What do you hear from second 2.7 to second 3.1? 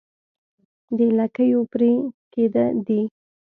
دي